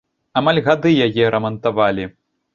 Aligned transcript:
Амаль 0.39 0.61
гады 0.67 0.95
яе 1.07 1.29
рамантавалі. 1.37 2.11